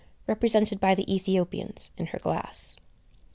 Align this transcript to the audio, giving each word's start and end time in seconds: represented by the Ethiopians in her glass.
represented 0.25 0.79
by 0.79 0.95
the 0.95 1.05
Ethiopians 1.13 1.91
in 1.95 2.07
her 2.07 2.17
glass. 2.17 2.75